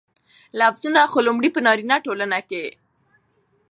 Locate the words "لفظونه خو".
0.59-1.19